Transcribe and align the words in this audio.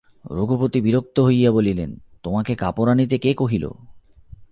রঘুপতি 0.31 0.79
বিরক্ত 0.81 1.19
হইয়া 1.19 1.51
বলিলেন, 1.51 1.91
তোমাকে 2.23 2.55
কাপড় 2.55 2.91
আনিতে 2.91 3.17
কে 3.17 3.31
কহিল? 3.33 3.65